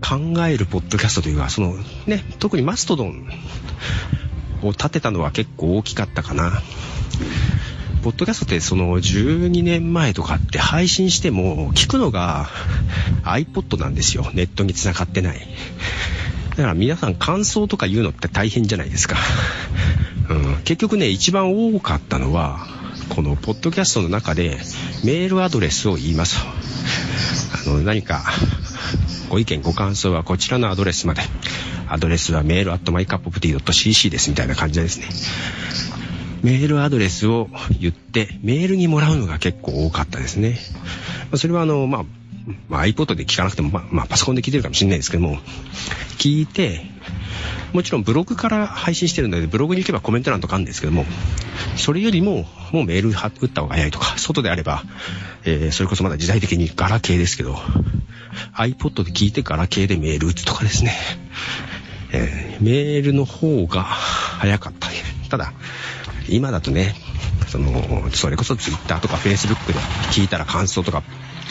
[0.01, 3.27] 考えるポッドキャストというか、そのね、特にマストドン
[4.61, 6.61] を立てたのは結構大きかったかな。
[8.03, 12.47] ポッドキャストってその12年前とかって配信しても聞くのが
[13.23, 14.29] iPod なんですよ。
[14.35, 15.39] ネットに繋がってない。
[16.51, 19.17] だから皆さん感想とか言うのって大変じゃないですか。
[20.29, 22.67] うん、結局ね、一番多かったのは、
[23.09, 24.57] このポッドキャストの中で
[25.03, 26.37] メールアドレスを言います。
[27.67, 28.23] あの、何か
[29.29, 31.21] ご意見ご感想はこちらのアドレスまで。
[31.87, 35.07] アドレスはメールアットマイカッププティドット .cc ですみたいな感じですね。
[36.41, 40.57] メールアドレスを言って、メールにもらうのが結構多かったですね。
[41.35, 42.05] それはあの、まあ、
[42.69, 45.37] まあ、iPod で聞かなくても、まあ、まあ、パソコンで聞いてるかもしれないですけども、
[46.17, 46.85] 聞いて、
[47.73, 51.05] もちろんブログから配信してるので、ブログに行けばコメント欄とかあるんですけども、
[51.75, 54.83] それよりも、もうメール打った方が早いとか、外であれば、
[55.43, 57.57] えー、それこそまだ時代的にガラケーですけど、
[58.53, 60.93] iPod で聞いてガラケーでメール打つとかですね、
[62.11, 64.89] えー、メールの方が早かった。
[65.29, 65.53] ただ、
[66.29, 66.95] 今だとね、
[67.47, 69.79] その、それこそ Twitter とか Facebook で
[70.11, 71.03] 聞いたら感想とか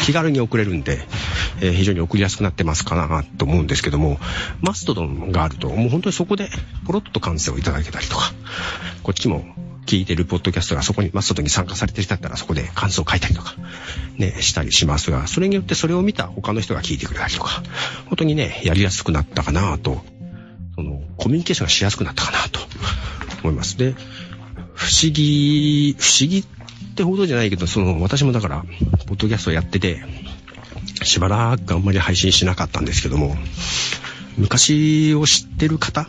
[0.02, 1.00] 気軽に送れるんで、
[1.61, 4.18] えー、非常に送りやすくなってますかなと思うんですけども、
[4.61, 6.50] マストドンがあると、もう本当にそこで
[6.87, 8.33] ポロッと感想をいただけたりとか、
[9.02, 9.44] こっちも
[9.87, 13.54] 聞いてるポッドキャストがそこに、マストドンに参加されてる人だったらそこで感想を書いたりとか、
[14.16, 17.62] ね、したりしますが、それによってそれを見た他の人が聞いてくれたりとか、
[18.07, 20.02] 本当にね、やりやすくなったかなと、
[20.74, 22.61] その、コミュニケーションがしやすくなったかなと
[23.42, 23.78] 思います。
[23.78, 23.94] で、
[24.74, 26.44] 不思議、不思議
[26.94, 28.64] ってほどじゃないけど、その、私もだから、
[29.07, 30.04] ポッドキャストやってて、
[31.02, 33.37] しばらくあんまり配信しなかったんですけども、
[34.38, 36.09] 昔を知ってる方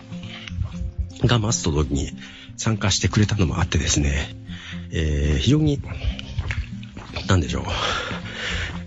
[1.23, 2.11] がマストドンに
[2.55, 4.35] 参加してくれたのもあってですね、
[4.91, 5.81] えー、非常に、
[7.27, 7.63] なんでしょう、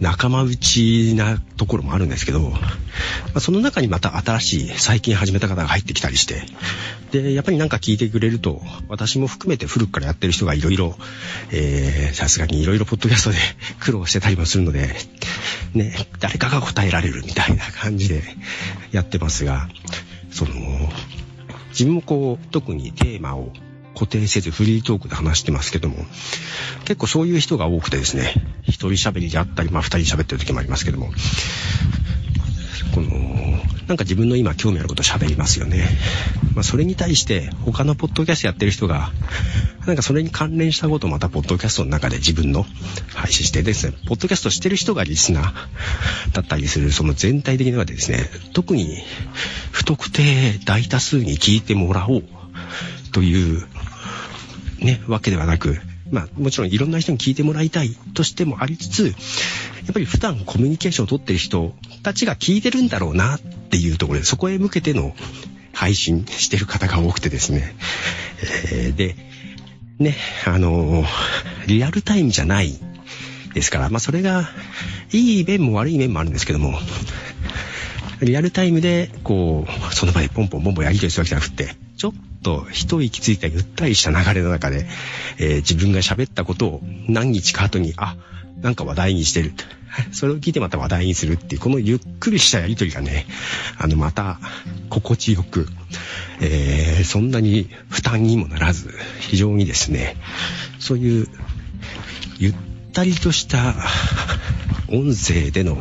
[0.00, 2.58] 仲間内なところもあるんですけど、ま
[3.34, 6.42] あ、その中にまた新しい最近始めた方が入ってきたりして、
[7.10, 10.94] で、やっぱりなんか聞いてくれると、私も含めて古くからやってる人がいろいろ、
[11.50, 13.38] えー、さすがにいろいろポッドキャストで
[13.80, 14.94] 苦労してたりもするので、
[15.74, 18.22] ね、誰かが答えられるみたいな感じで
[18.92, 19.68] やってますが、
[20.30, 20.54] その、
[21.70, 23.52] 自分もこう、特にテーマを
[23.98, 25.96] 固定せずフリートークで話してますけども、
[26.84, 28.32] 結構そういう人が多くてですね、
[28.62, 31.10] 一人喋りであったり、まあ二人喋ってる時もありますけども、
[32.94, 33.08] この、
[33.88, 35.88] なんか自分の今興味あること喋りますよね。
[36.54, 39.10] まあ、それに対して他のポッドキャストやってる人が、
[39.84, 42.66] なんかそれに関連したことをまたポッドキャストの中で自分の
[43.14, 49.02] 配信してですね、ポッドキャストしてる人がリスナーだったりする、その全体的な中でですね、特に
[49.72, 52.24] 不特定大多数に聞いてもらおう
[53.12, 53.66] という、
[54.78, 55.78] ね、わけではなく、
[56.10, 59.12] まあ、もちろんいろんな人に聞いてもらいたいとしてもありつつ、や
[59.90, 65.14] っぱり普段コミュニケーションを取ってる人たちが聞いてるんだろうなっていうところで、そこへ向けての
[65.72, 67.74] 配信してる方が多くてですね。
[68.72, 69.16] えー、で、
[69.98, 71.06] ね、あのー、
[71.66, 72.72] リアルタイムじゃない
[73.54, 74.48] ですから、まあそれが、
[75.12, 76.78] いい面も悪い面もあるんですけども、
[78.20, 81.76] リアルタイムで、こう、その場でポンポンポンポンやり取りするわけじゃなくて、
[82.42, 84.86] と一息ついたゆったりした流れの中で、
[85.38, 88.16] えー、自分が喋ったことを何日か後に、あ、
[88.60, 89.52] なんか話題にしてる。
[90.12, 93.26] それを聞いてまた話題にするっていう、このゆっくりしたやりとりがね、
[93.78, 94.38] あの、また、
[94.90, 95.66] 心地よく、
[96.40, 100.16] えー、そんなに負担にもならず、非常にですね、
[100.78, 101.28] そういう、
[102.38, 102.54] ゆっ
[102.92, 103.74] たりとした
[104.88, 105.78] 音声での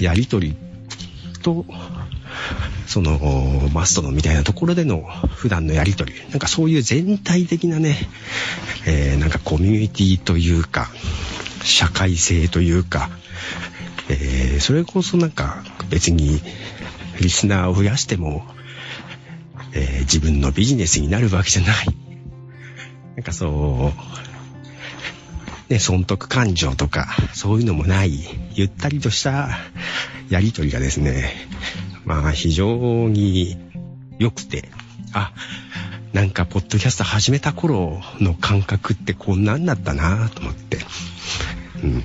[0.00, 0.56] やりとり
[1.42, 1.64] と、
[2.88, 7.96] その、マストのみたいなところでの普段のやりとり、なんかそういう全体的なね、
[8.86, 10.88] えー、なんかコミュニティというか、
[11.62, 13.10] 社会性というか、
[14.08, 16.40] えー、それこそなんか別に
[17.20, 18.46] リスナーを増やしても、
[19.74, 21.86] えー、自分のビジネスになるわけじゃない。
[23.16, 23.92] なんかそ
[25.68, 28.18] う、ね、損得感情とか、そういうのもない、
[28.54, 29.50] ゆったりとした
[30.30, 31.34] やりとりがですね、
[32.08, 33.58] まあ非常に
[34.18, 34.70] 良くて、
[35.12, 35.30] あ、
[36.14, 40.78] なんかポッドキャスト始めた頃の感覚ってこんなんだったなぁと思って、
[41.84, 42.04] うん。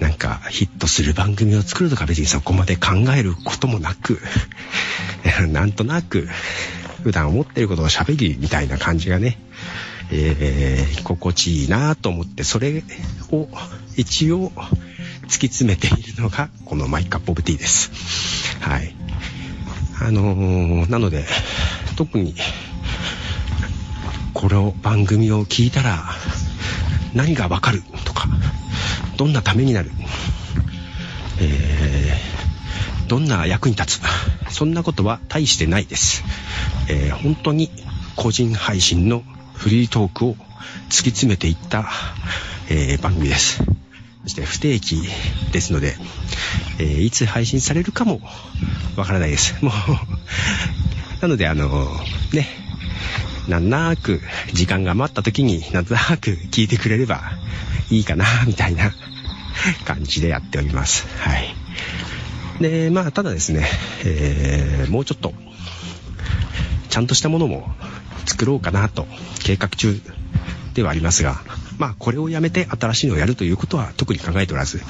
[0.00, 4.20] なんかヒットする番組を作るとか別にそこまで考えることもなく、
[5.48, 6.28] なんとなく
[7.02, 9.38] 普段思ってることを喋りみたいな感じがね、
[10.10, 12.84] えー、心地いいなぁと思って、それ
[13.30, 13.48] を
[13.96, 14.52] 一応
[15.22, 17.90] 突き詰めているのがこのマイカップオブティーです。
[18.60, 19.01] はい。
[20.04, 21.24] あのー、なので、
[21.96, 22.34] 特に、
[24.34, 26.02] この番組を聞いたら
[27.14, 28.26] 何がわかるとか、
[29.16, 29.92] どんなためになる、
[31.40, 34.02] えー、どんな役に立つ、
[34.50, 36.24] そんなことは大してないです。
[36.88, 37.70] えー、本当に
[38.16, 39.22] 個人配信の
[39.54, 40.34] フリートークを突
[40.88, 41.88] き詰めていった、
[42.68, 43.62] えー、番組です。
[44.22, 45.02] そして不定期
[45.52, 45.96] ですので、
[46.78, 48.20] えー、いつ配信されるかも
[48.96, 49.56] わからないです。
[49.64, 49.74] もう
[51.20, 51.88] なのであの
[52.32, 52.48] ね、
[53.48, 54.20] なんなーく
[54.52, 57.32] 時間が待った時になんとなく聞いてくれれば
[57.90, 58.92] いいかな、 みたいな
[59.84, 61.06] 感じでやっております。
[61.18, 61.54] はい。
[62.60, 63.66] で、まあ、ただですね、
[64.04, 65.34] えー、もうちょっと、
[66.88, 67.74] ちゃんとしたものも
[68.26, 69.08] 作ろうかなと
[69.40, 70.00] 計画中
[70.74, 71.42] ではありますが、
[71.82, 74.80] まあ、これをやめて新しいのをやるということは特に考えておらず、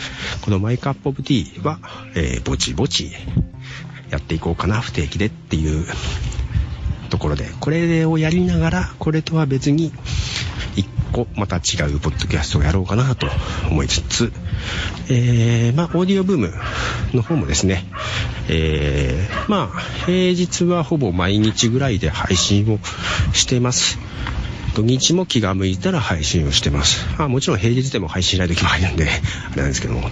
[0.42, 1.78] このマイクアップオブティは、
[2.14, 3.12] えー、ぼちぼち
[4.10, 5.86] やっていこうかな、不定期でっていう
[7.08, 9.90] ところで、これをやりながら、これとは別に、
[10.76, 13.26] 一個また違うポッドキャストをやろうかなと
[13.70, 14.32] 思いつつ、
[15.08, 16.52] えー、まあ、オーディオブーム
[17.14, 17.86] の方もですね、
[18.50, 22.78] えー、まあ、平日はほぼ毎日ぐらいで配信を
[23.32, 23.98] しています。
[24.74, 27.06] 土日も気が向いたら配信をしてます。
[27.18, 30.10] まあもちろん平日でも配信しない時もあるんで、あれなんですけども。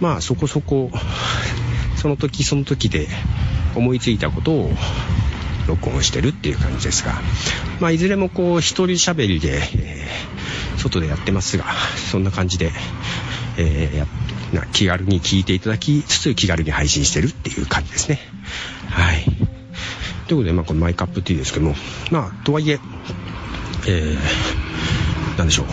[0.00, 0.90] まあそこそこ、
[1.96, 3.08] その時その時で
[3.74, 4.70] 思いついたことを
[5.66, 7.14] 録音してるっていう感じですが、
[7.80, 11.64] まあ、いずれもこう、一人喋りで、えー、外でやってますが、
[12.10, 12.70] そんな感じで、
[13.58, 18.20] えー、や気軽に聞いていただきつつ、気軽に配信してるっていう感じですね。
[18.88, 19.24] はい。
[19.24, 21.74] ということで、まあ、このマイカップティーですけども、
[22.10, 22.78] まあ、とはいえ、
[23.86, 25.66] えー、なんでしょう、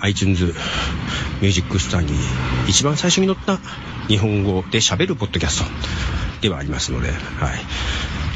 [0.00, 2.12] iTunes ミュージックスターに
[2.68, 3.58] 一番最初に載った
[4.08, 5.70] 日本語で喋るポッドキャスト。
[6.40, 7.18] ではありますので、はい。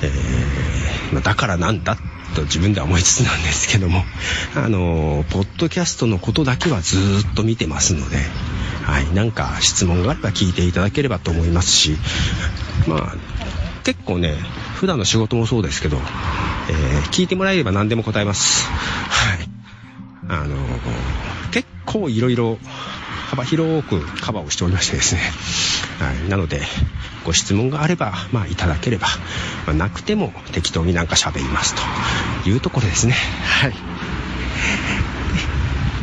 [0.03, 1.97] えー、まだからなんだ
[2.35, 4.05] と自分では思いつつなんですけども、
[4.55, 8.17] あの、ポッドキャストのことだけはずっと見てますので、
[8.83, 11.97] はい、なんか質問があれば聞いていただければと思いますし、
[12.89, 13.17] まあ、
[13.85, 14.35] 結構ね、
[14.77, 18.69] 普段の仕事もそうですけど、えー、聞いてもらえれば何でも答えます。
[18.69, 19.49] はい。
[20.29, 20.57] あの
[21.51, 22.59] 結構いろいろ
[23.29, 25.21] 幅広くカバーをしておりましてですね。
[25.99, 26.29] はい。
[26.29, 26.61] なので、
[27.25, 29.09] ご質問があれば、まあ、いただければ、
[29.67, 33.15] まあ、なくても適当になんか喋りますというところですね。
[33.15, 33.75] はい。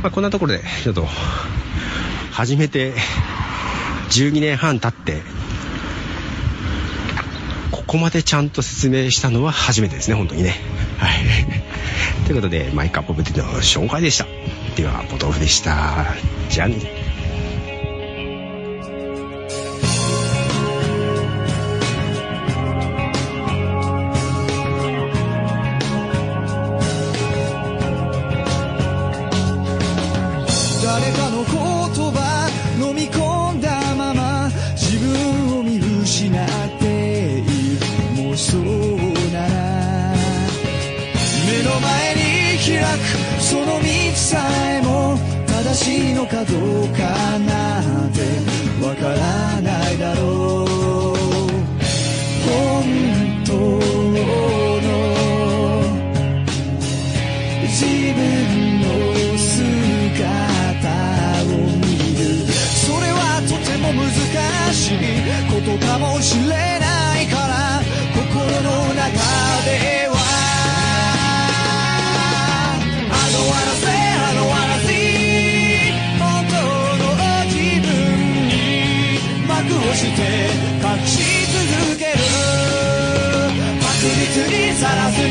[0.01, 1.07] まあ、こんなところで、ちょっと、
[2.31, 2.93] 初めて
[4.09, 5.21] 12年半経って、
[7.89, 10.53] ここまでちゃんと説明したのは初めてですね、本当にね。
[10.99, 12.25] はい。
[12.27, 14.27] ということで、マイカップブティの紹介でした。
[14.75, 16.05] では、ポトフでした。
[16.51, 16.98] じゃあね。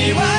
[0.00, 0.37] anyone.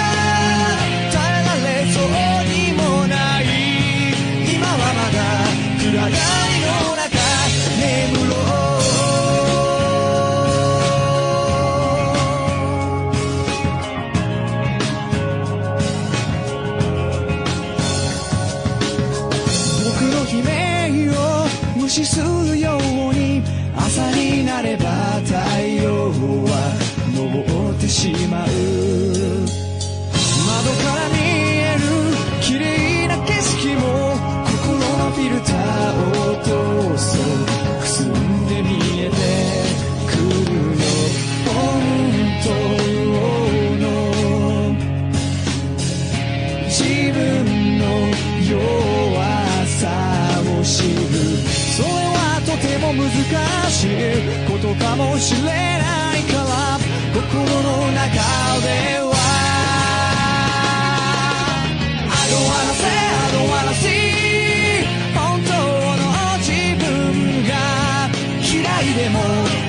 [69.10, 69.22] でも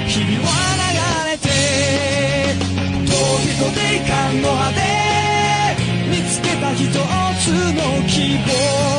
[0.07, 1.49] 日々は流れて
[3.07, 4.79] 遠人で遺憾の果て
[6.11, 8.90] 見つけた一つの希望。